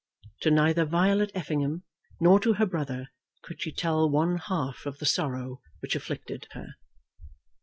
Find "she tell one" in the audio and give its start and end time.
3.61-4.37